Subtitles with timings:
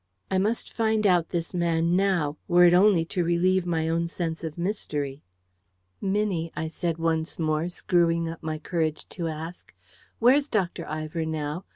[0.31, 4.43] I must find out this man now, were it only to relieve my own sense
[4.43, 5.21] of mystery.
[6.01, 9.75] "Minnie," I said once more, screwing up my courage to ask,
[10.17, 10.87] "where's Dr.
[10.89, 11.65] Ivor now?